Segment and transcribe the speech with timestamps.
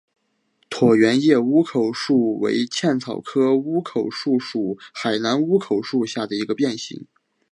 [0.67, 7.05] 椭圆叶乌口树为茜草科乌口树属海南乌口树下的一个变型。